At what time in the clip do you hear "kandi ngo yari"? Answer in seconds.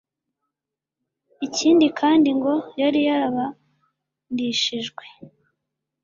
1.99-2.99